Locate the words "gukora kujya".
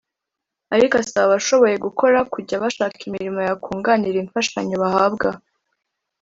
1.85-2.61